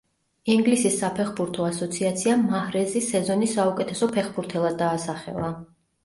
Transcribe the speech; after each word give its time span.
ინგლისის 0.51 0.93
საფეხბურთო 1.01 1.65
ასოციაციამ 1.67 2.45
მაჰრეზი 2.53 3.01
სეზონის 3.07 3.53
საუკეთესო 3.57 4.09
ფეხბურთელად 4.15 4.79
დაასახელა. 4.81 5.51